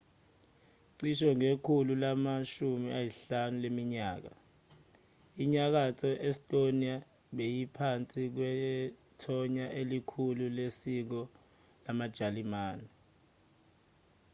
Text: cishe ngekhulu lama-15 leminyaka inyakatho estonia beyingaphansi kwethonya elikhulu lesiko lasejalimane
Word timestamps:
cishe 0.97 1.29
ngekhulu 1.37 1.93
lama-15 2.03 3.53
leminyaka 3.63 4.31
inyakatho 5.43 6.09
estonia 6.29 6.95
beyingaphansi 7.35 8.21
kwethonya 8.35 9.65
elikhulu 9.81 10.45
lesiko 10.57 11.21
lasejalimane 11.85 12.87